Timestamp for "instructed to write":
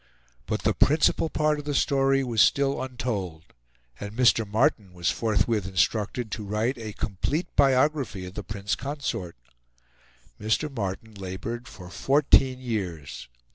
5.67-6.79